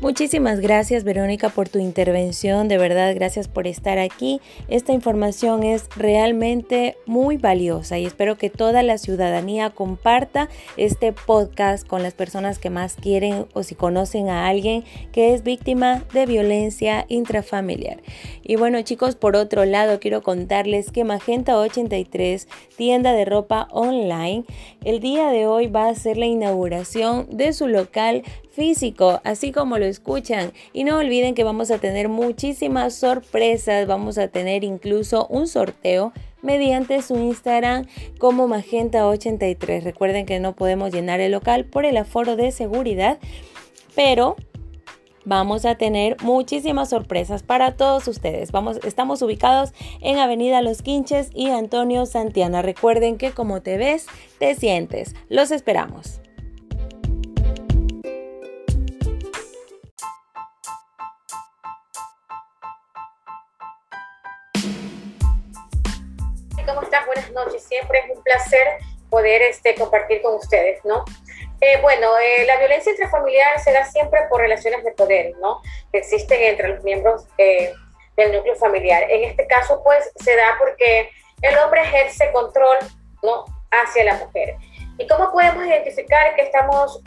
Muchísimas 0.00 0.60
gracias 0.60 1.04
Verónica 1.04 1.50
por 1.50 1.68
tu 1.68 1.78
intervención, 1.78 2.68
de 2.68 2.78
verdad 2.78 3.14
gracias 3.14 3.48
por 3.48 3.66
estar 3.66 3.98
aquí. 3.98 4.40
Esta 4.68 4.94
información 4.94 5.62
es 5.62 5.90
realmente 5.94 6.96
muy 7.04 7.36
valiosa 7.36 7.98
y 7.98 8.06
espero 8.06 8.38
que 8.38 8.48
toda 8.48 8.82
la 8.82 8.96
ciudadanía 8.96 9.68
comparta 9.68 10.48
este 10.78 11.12
podcast 11.12 11.86
con 11.86 12.02
las 12.02 12.14
personas 12.14 12.58
que 12.58 12.70
más 12.70 12.94
quieren 12.94 13.44
o 13.52 13.62
si 13.62 13.74
conocen 13.74 14.30
a 14.30 14.48
alguien 14.48 14.84
que 15.12 15.34
es 15.34 15.42
víctima 15.42 16.02
de 16.14 16.24
violencia 16.24 17.04
intrafamiliar. 17.08 18.00
Y 18.42 18.56
bueno 18.56 18.80
chicos, 18.80 19.16
por 19.16 19.36
otro 19.36 19.66
lado 19.66 20.00
quiero 20.00 20.22
contarles 20.22 20.90
que 20.92 21.04
Magenta 21.04 21.58
83, 21.58 22.48
tienda 22.74 23.12
de 23.12 23.26
ropa 23.26 23.68
online, 23.70 24.44
el 24.82 25.00
día 25.00 25.28
de 25.28 25.46
hoy 25.46 25.66
va 25.66 25.88
a 25.90 25.94
ser 25.94 26.16
la 26.16 26.24
inauguración 26.24 27.26
de 27.30 27.52
su 27.52 27.68
local 27.68 28.22
físico, 28.50 29.20
así 29.24 29.52
como 29.52 29.78
lo 29.78 29.86
escuchan. 29.90 30.52
Y 30.72 30.84
no 30.84 30.98
olviden 30.98 31.34
que 31.34 31.44
vamos 31.44 31.70
a 31.70 31.78
tener 31.78 32.08
muchísimas 32.08 32.94
sorpresas, 32.94 33.86
vamos 33.86 34.18
a 34.18 34.28
tener 34.28 34.64
incluso 34.64 35.26
un 35.26 35.46
sorteo 35.46 36.12
mediante 36.42 37.02
su 37.02 37.16
Instagram 37.16 37.86
como 38.18 38.48
Magenta83. 38.48 39.82
Recuerden 39.82 40.26
que 40.26 40.40
no 40.40 40.54
podemos 40.54 40.92
llenar 40.92 41.20
el 41.20 41.32
local 41.32 41.64
por 41.64 41.84
el 41.84 41.96
aforo 41.96 42.36
de 42.36 42.52
seguridad, 42.52 43.18
pero 43.94 44.36
vamos 45.24 45.64
a 45.64 45.74
tener 45.74 46.16
muchísimas 46.22 46.90
sorpresas 46.90 47.42
para 47.42 47.76
todos 47.76 48.08
ustedes. 48.08 48.52
Vamos, 48.52 48.80
estamos 48.84 49.22
ubicados 49.22 49.72
en 50.00 50.18
Avenida 50.18 50.62
Los 50.62 50.82
Quinches 50.82 51.30
y 51.34 51.48
Antonio 51.48 52.06
Santiana. 52.06 52.62
Recuerden 52.62 53.18
que 53.18 53.32
como 53.32 53.60
te 53.60 53.76
ves, 53.76 54.06
te 54.38 54.54
sientes. 54.54 55.14
Los 55.28 55.50
esperamos. 55.50 56.19
¿Cómo 66.70 66.82
estás? 66.82 67.04
Buenas 67.06 67.30
noches. 67.32 67.64
Siempre 67.64 67.98
es 67.98 68.16
un 68.16 68.22
placer 68.22 68.78
poder 69.08 69.42
este, 69.42 69.74
compartir 69.74 70.22
con 70.22 70.34
ustedes, 70.34 70.84
¿no? 70.84 71.04
Eh, 71.60 71.80
bueno, 71.82 72.16
eh, 72.18 72.44
la 72.46 72.58
violencia 72.58 72.92
intrafamiliar 72.92 73.58
se 73.60 73.72
da 73.72 73.84
siempre 73.84 74.20
por 74.30 74.40
relaciones 74.40 74.84
de 74.84 74.92
poder, 74.92 75.34
¿no? 75.40 75.60
Que 75.90 75.98
existen 75.98 76.40
entre 76.40 76.68
los 76.68 76.84
miembros 76.84 77.26
eh, 77.38 77.72
del 78.16 78.32
núcleo 78.32 78.54
familiar. 78.54 79.02
En 79.10 79.24
este 79.24 79.48
caso, 79.48 79.82
pues, 79.82 80.12
se 80.14 80.36
da 80.36 80.56
porque 80.58 81.10
el 81.42 81.58
hombre 81.58 81.82
ejerce 81.82 82.30
control, 82.30 82.78
¿no? 83.22 83.46
Hacia 83.72 84.04
la 84.04 84.14
mujer. 84.14 84.54
¿Y 84.96 85.08
cómo 85.08 85.32
podemos 85.32 85.66
identificar 85.66 86.36
que 86.36 86.42
estamos 86.42 87.00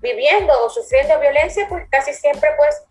viviendo 0.00 0.64
o 0.64 0.70
sufriendo 0.70 1.18
violencia? 1.20 1.66
Pues 1.68 1.86
casi 1.90 2.14
siempre, 2.14 2.50
pues, 2.56 2.82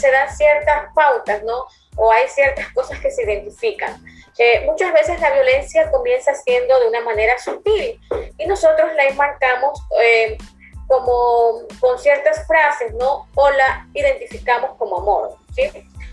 se 0.00 0.10
dan 0.10 0.34
ciertas 0.34 0.86
pautas, 0.94 1.42
¿no? 1.42 1.66
O 1.96 2.10
hay 2.10 2.28
ciertas 2.28 2.72
cosas 2.72 2.98
que 3.00 3.10
se 3.10 3.22
identifican. 3.24 4.02
Eh, 4.38 4.62
muchas 4.64 4.92
veces 4.92 5.20
la 5.20 5.30
violencia 5.30 5.90
comienza 5.90 6.34
siendo 6.34 6.78
de 6.80 6.88
una 6.88 7.00
manera 7.00 7.38
sutil 7.38 8.00
y 8.38 8.46
nosotros 8.46 8.94
la 8.94 9.04
enmarcamos 9.04 9.78
eh, 10.02 10.38
como 10.86 11.66
con 11.80 11.98
ciertas 11.98 12.46
frases, 12.46 12.94
¿no? 12.94 13.28
O 13.34 13.50
la 13.50 13.86
identificamos 13.92 14.76
como 14.78 14.98
amor, 14.98 15.36
¿sí? 15.54 15.70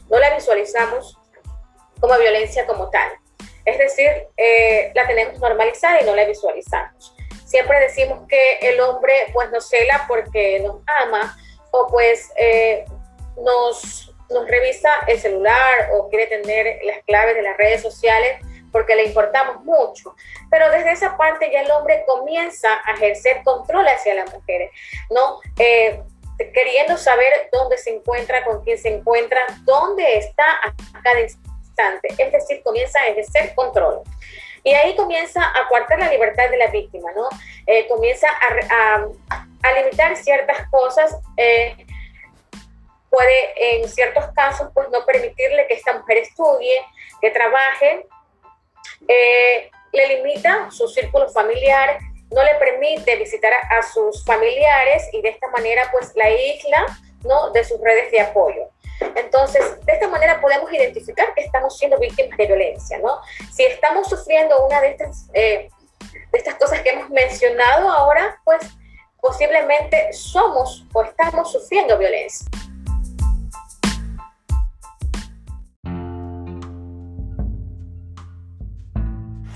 No 0.09 0.19
la 0.19 0.33
visualizamos 0.35 1.17
como 1.99 2.17
violencia 2.17 2.65
como 2.65 2.89
tal. 2.89 3.09
Es 3.63 3.77
decir, 3.77 4.09
eh, 4.35 4.91
la 4.95 5.07
tenemos 5.07 5.39
normalizada 5.39 6.01
y 6.01 6.05
no 6.05 6.15
la 6.15 6.25
visualizamos. 6.25 7.15
Siempre 7.45 7.79
decimos 7.79 8.27
que 8.27 8.59
el 8.61 8.79
hombre 8.81 9.13
pues 9.33 9.49
nos 9.49 9.69
cela 9.69 10.05
porque 10.07 10.59
nos 10.59 10.81
ama 11.03 11.37
o 11.71 11.87
pues 11.87 12.31
nos 13.41 14.13
nos 14.29 14.47
revisa 14.47 14.89
el 15.07 15.19
celular 15.19 15.89
o 15.93 16.09
quiere 16.09 16.27
tener 16.27 16.79
las 16.83 17.03
claves 17.03 17.35
de 17.35 17.41
las 17.41 17.57
redes 17.57 17.81
sociales 17.81 18.39
porque 18.71 18.95
le 18.95 19.05
importamos 19.05 19.63
mucho. 19.63 20.15
Pero 20.49 20.69
desde 20.69 20.91
esa 20.91 21.17
parte 21.17 21.49
ya 21.51 21.61
el 21.61 21.71
hombre 21.71 22.03
comienza 22.07 22.69
a 22.85 22.93
ejercer 22.93 23.41
control 23.43 23.87
hacia 23.87 24.13
las 24.13 24.33
mujeres, 24.33 24.71
¿no? 25.09 25.39
Eh, 25.57 26.01
queriendo 26.53 26.97
saber 26.97 27.49
dónde 27.51 27.77
se 27.77 27.91
encuentra, 27.91 28.43
con 28.45 28.63
quién 28.63 28.77
se 28.77 28.89
encuentra, 28.89 29.41
dónde 29.63 30.17
está 30.17 30.45
a 30.63 31.01
cada 31.03 31.19
instante. 31.21 32.09
Es 32.17 32.31
decir, 32.31 32.61
comienza 32.63 32.99
a 33.01 33.07
ejercer 33.07 33.53
control. 33.55 34.01
Y 34.63 34.73
ahí 34.73 34.95
comienza 34.95 35.41
a 35.41 35.67
coartar 35.69 35.99
la 35.99 36.09
libertad 36.09 36.49
de 36.49 36.57
la 36.57 36.67
víctima, 36.67 37.11
¿no? 37.15 37.29
Eh, 37.65 37.87
comienza 37.87 38.27
a, 38.29 39.05
a, 39.63 39.73
limitar 39.73 40.15
ciertas 40.17 40.69
cosas. 40.69 41.15
Eh, 41.37 41.75
puede 43.09 43.77
en 43.77 43.89
ciertos 43.89 44.25
casos 44.35 44.69
pues 44.73 44.89
no 44.89 45.05
permitirle 45.05 45.67
que 45.67 45.73
esta 45.75 45.93
mujer 45.93 46.17
estudie, 46.17 46.75
que 47.21 47.31
trabaje, 47.31 48.07
eh, 49.07 49.69
le 49.91 50.07
limita 50.07 50.69
su 50.71 50.87
círculo 50.87 51.29
familiar, 51.29 51.99
no 52.31 52.43
le 52.43 52.55
permite 52.55 53.15
visitar 53.15 53.51
a, 53.71 53.81
sus 53.81 54.23
familiares 54.23 55.09
y 55.13 55.21
de 55.21 55.29
esta 55.29 55.47
manera 55.49 55.89
pues 55.91 56.11
la 56.15 56.29
isla 56.29 56.85
¿no? 57.23 57.49
de 57.51 57.63
sus 57.63 57.79
redes 57.81 58.11
de 58.11 58.21
apoyo. 58.21 58.69
Entonces, 59.15 59.83
de 59.85 59.93
esta 59.93 60.07
manera 60.09 60.41
podemos 60.41 60.71
identificar 60.71 61.33
que 61.33 61.41
estamos 61.41 61.77
siendo 61.77 61.97
víctimas 61.97 62.37
de 62.37 62.47
violencia, 62.47 62.97
¿no? 62.97 63.21
Si 63.49 63.63
estamos 63.63 64.09
sufriendo 64.09 64.65
una 64.65 64.81
de 64.81 64.89
estas, 64.89 65.29
eh, 65.33 65.69
de 66.31 66.37
estas 66.37 66.55
cosas 66.55 66.81
que 66.81 66.89
hemos 66.89 67.09
mencionado 67.09 67.89
ahora, 67.89 68.41
pues 68.43 68.61
posiblemente 69.21 70.11
somos 70.11 70.85
o 70.93 71.03
estamos 71.03 71.49
sufriendo 71.51 71.97
violencia. 71.97 72.45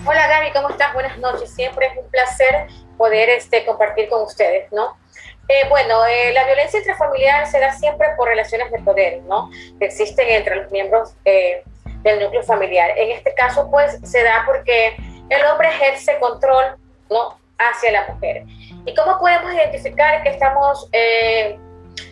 Hola 0.06 0.28
Gaby, 0.28 0.52
¿cómo 0.52 0.70
estás? 0.70 0.94
Buenas 0.94 1.18
noches. 1.18 1.50
Siempre 1.56 1.88
es 1.88 1.98
un 1.98 2.10
placer 2.10 2.68
poder 2.98 3.30
este, 3.30 3.64
compartir 3.64 4.10
con 4.10 4.24
ustedes, 4.24 4.70
¿no? 4.74 4.98
Eh, 5.48 5.66
bueno, 5.70 6.06
eh, 6.06 6.34
la 6.34 6.44
violencia 6.44 6.80
intrafamiliar 6.80 7.48
se 7.48 7.58
da 7.58 7.72
siempre 7.72 8.10
por 8.18 8.28
relaciones 8.28 8.70
de 8.70 8.80
poder, 8.80 9.22
¿no? 9.24 9.50
Que 9.80 9.86
existen 9.86 10.28
entre 10.30 10.58
los 10.58 10.72
miembros 10.72 11.16
eh, 11.24 11.64
del 12.02 12.20
núcleo 12.20 12.44
familiar. 12.44 12.92
En 12.98 13.12
este 13.12 13.34
caso, 13.34 13.72
pues, 13.72 13.98
se 14.04 14.24
da 14.24 14.44
porque 14.46 14.98
el 15.30 15.46
hombre 15.46 15.70
ejerce 15.70 16.20
control, 16.20 16.76
¿no? 17.10 17.40
Hacia 17.58 17.94
la 17.94 18.06
mujer. 18.08 18.44
¿Y 18.86 18.94
cómo 18.96 19.18
podemos 19.20 19.54
identificar 19.54 20.22
que 20.22 20.30
estamos 20.30 20.90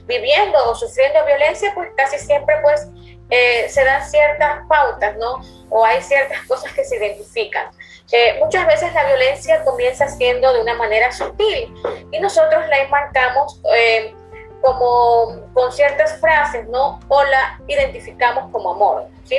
viviendo 0.06 0.70
o 0.70 0.76
sufriendo 0.76 1.26
violencia? 1.26 1.74
Pues 1.76 1.90
casi 1.98 2.20
siempre, 2.20 2.56
pues, 2.62 2.88
se 3.30 3.84
dan 3.84 4.10
ciertas 4.10 4.60
pautas, 4.70 5.18
¿no? 5.18 5.42
O 5.70 5.86
hay 5.86 6.02
ciertas 6.02 6.42
cosas 6.48 6.72
que 6.72 6.86
se 6.86 6.96
identifican. 6.96 7.70
Eh, 8.12 8.36
muchas 8.40 8.68
veces 8.68 8.94
la 8.94 9.06
violencia 9.06 9.64
comienza 9.64 10.08
siendo 10.08 10.52
de 10.54 10.62
una 10.62 10.74
manera 10.74 11.12
sutil 11.12 11.74
y 12.12 12.20
nosotros 12.20 12.68
la 12.68 12.80
enmarcamos 12.80 13.62
eh, 13.74 14.14
como 14.62 15.40
con 15.54 15.72
ciertas 15.72 16.20
frases, 16.20 16.68
¿no? 16.68 17.00
O 17.08 17.24
la 17.24 17.60
identificamos 17.68 18.52
como 18.52 18.72
amor, 18.72 19.08
¿sí? 19.24 19.38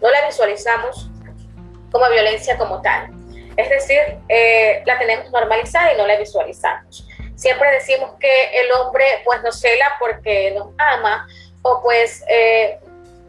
No 0.00 0.10
la 0.10 0.24
visualizamos 0.26 1.10
como 1.92 2.08
violencia 2.08 2.56
como 2.56 2.80
tal. 2.80 3.10
Es 3.56 3.68
decir, 3.68 4.00
eh, 4.28 4.82
la 4.86 4.98
tenemos 4.98 5.30
normalizada 5.30 5.92
y 5.92 5.96
no 5.96 6.06
la 6.06 6.16
visualizamos. 6.16 7.06
Siempre 7.34 7.70
decimos 7.70 8.12
que 8.18 8.60
el 8.60 8.72
hombre 8.72 9.04
pues 9.26 9.42
nos 9.42 9.60
cela 9.60 9.92
porque 10.00 10.52
nos 10.52 10.68
ama 10.78 11.28
o 11.60 11.82
pues 11.82 12.24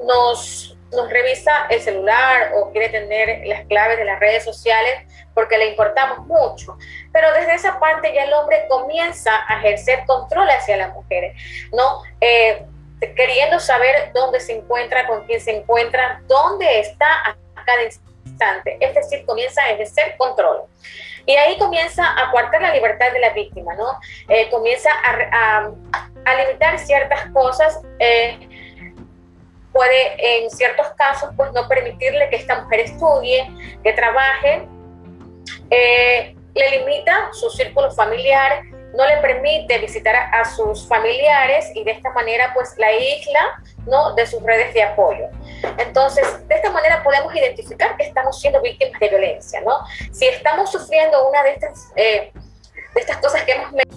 nos 0.06 0.77
nos 0.92 1.10
revisa 1.10 1.68
el 1.70 1.82
celular 1.82 2.52
o 2.56 2.72
quiere 2.72 2.90
tener 2.90 3.46
las 3.46 3.66
claves 3.66 3.98
de 3.98 4.06
las 4.06 4.20
redes 4.20 4.44
sociales 4.44 4.94
porque 5.34 5.58
le 5.58 5.70
importamos 5.70 6.26
mucho. 6.26 6.78
Pero 7.12 7.32
desde 7.34 7.56
esa 7.56 7.80
parte 7.80 8.14
ya 8.14 8.24
el 8.24 8.34
hombre 8.34 8.66
comienza 8.70 9.32
a 9.48 9.60
ejercer 9.60 10.06
control 10.06 10.50
hacia 10.50 10.78
las 10.78 10.94
mujeres, 10.94 11.36
¿no? 11.72 12.02
Eh, 12.22 12.66
queriendo 13.16 13.60
saber 13.60 14.12
dónde 14.14 14.40
se 14.40 14.54
encuentra, 14.54 15.06
con 15.08 15.26
quién 15.26 15.40
se 15.40 15.56
encuentra, 15.56 16.22
dónde 16.28 16.80
está 16.80 17.08
a 17.26 17.36
cada 17.66 17.84
instante. 17.84 18.78
Es 18.80 18.96
decir, 18.96 19.26
comienza 19.26 19.62
a 19.62 19.72
ejercer 19.72 20.16
control. 20.18 20.64
Y 21.26 21.36
ahí 21.36 21.58
comienza 21.58 22.04
a 22.04 22.32
coartar 22.32 22.62
la 22.62 22.74
libertad 22.74 23.12
de 23.12 23.20
la 23.20 23.32
víctima, 23.32 23.76
¿no? 23.76 24.00
Eh, 24.30 24.50
comienza 24.50 24.90
a, 25.04 25.70
a, 26.26 26.36
limitar 26.36 26.80
ciertas 26.80 27.30
cosas. 27.32 27.82
Eh, 28.00 28.40
puede 29.78 30.40
en 30.40 30.50
ciertos 30.50 30.88
casos 30.98 31.30
pues 31.38 31.52
no 31.54 31.68
permitirle 31.68 32.30
que 32.30 32.38
esta 32.38 32.62
mujer 32.62 32.80
estudie, 32.80 33.48
que 33.84 33.94
trabaje, 33.94 34.68
eh, 35.70 36.36
le 36.56 36.70
limita 36.80 37.30
su 37.32 37.48
círculo 37.52 37.92
familiar, 37.92 38.64
no 38.96 39.06
le 39.06 39.18
permite 39.18 39.78
visitar 39.78 40.16
a, 40.16 40.44
sus 40.46 40.88
familiares 40.88 41.70
y 41.76 41.84
de 41.84 41.92
esta 41.92 42.10
manera 42.14 42.52
pues 42.56 42.74
la 42.78 42.92
isla 42.92 43.62
¿no? 43.86 44.16
de 44.16 44.26
sus 44.26 44.42
redes 44.42 44.74
de 44.74 44.82
apoyo. 44.82 45.28
Entonces, 45.78 46.26
de 46.48 46.56
esta 46.56 46.72
manera 46.72 47.04
podemos 47.04 47.36
identificar 47.36 47.96
que 47.98 48.06
estamos 48.06 48.42
siendo 48.42 48.60
víctimas 48.62 49.00
de 49.00 49.10
violencia, 49.10 49.62
¿no? 49.62 49.78
Si 50.12 50.26
estamos 50.28 50.72
sufriendo 50.72 51.30
una 51.30 51.44
de 51.44 51.52
estas, 51.52 51.92
eh, 51.96 52.32
de 52.34 53.00
estas 53.00 53.18
cosas 53.18 53.44
que 53.44 53.52
hemos 53.52 53.72
mencionado, 53.72 53.97